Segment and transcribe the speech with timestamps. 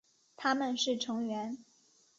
[0.35, 1.59] 他们是成员。